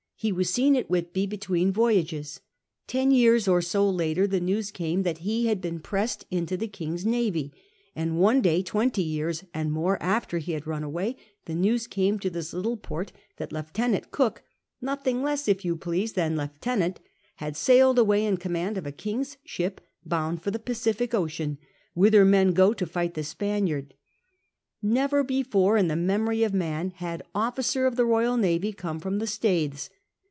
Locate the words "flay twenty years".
8.43-9.43